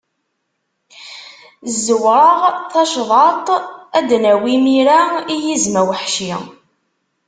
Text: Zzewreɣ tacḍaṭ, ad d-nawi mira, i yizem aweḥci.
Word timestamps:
Zzewreɣ 1.73 2.39
tacḍaṭ, 2.71 3.47
ad 3.97 4.03
d-nawi 4.09 4.55
mira, 4.65 4.99
i 5.33 5.35
yizem 5.43 5.75
aweḥci. 5.81 6.33